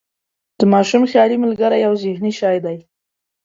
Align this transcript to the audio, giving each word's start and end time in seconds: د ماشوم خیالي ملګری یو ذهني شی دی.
د 0.59 0.61
ماشوم 0.73 1.03
خیالي 1.11 1.37
ملګری 1.43 1.77
یو 1.85 1.93
ذهني 2.03 2.31
شی 2.39 2.57
دی. 2.65 2.77